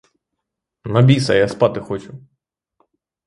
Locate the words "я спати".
1.33-1.79